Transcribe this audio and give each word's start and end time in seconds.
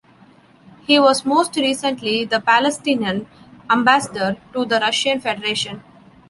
He 0.87 0.99
was 0.99 1.27
most 1.27 1.55
recently 1.57 2.25
the 2.25 2.39
Palestinian 2.41 3.27
ambassador 3.69 4.35
to 4.51 4.65
the 4.65 4.79
Russian 4.79 5.19
Federation. 5.19 5.83